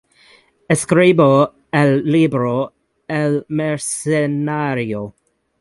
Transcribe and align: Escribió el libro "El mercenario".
Escribió 0.67 1.53
el 1.71 2.03
libro 2.03 2.73
"El 3.07 3.45
mercenario". 3.49 5.13